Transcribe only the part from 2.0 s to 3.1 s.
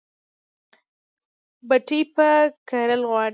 به کرل